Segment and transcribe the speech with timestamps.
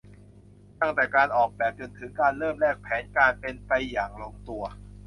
[0.79, 4.63] ตั้งแต่การออกแบบจนถึงการเริ่มแรก แผนการเป็นไปอย่างลงตัว